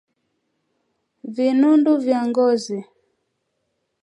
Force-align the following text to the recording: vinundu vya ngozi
vinundu 1.35 1.91
vya 2.03 2.19
ngozi 2.29 2.79